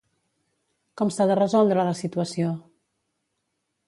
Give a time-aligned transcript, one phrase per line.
[1.01, 2.55] Com s'ha de resoldre la situació?